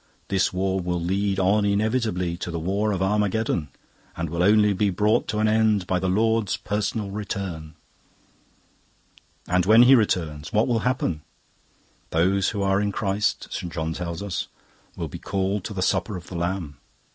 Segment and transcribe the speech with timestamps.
[0.29, 3.67] This war will lead on inevitably to the war of Armageddon,
[4.17, 7.75] and will only be brought to an end by the Lord's personal return.
[9.47, 11.21] "And when He returns, what will happen?
[12.09, 13.71] Those who are in Christ, St.
[13.71, 14.47] John tells us,
[14.95, 16.77] will be called to the Supper of the Lamb.